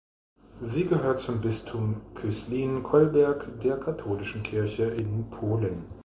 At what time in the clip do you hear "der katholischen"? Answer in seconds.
3.61-4.41